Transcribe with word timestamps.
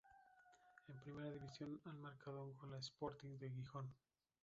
En 0.87 0.95
primera 0.99 1.29
división 1.29 1.79
ha 1.85 1.93
marcado 1.93 2.43
un 2.43 2.57
gol 2.57 2.73
al 2.73 2.79
Sporting 2.79 3.37
de 3.37 3.51
Gijón. 3.51 3.87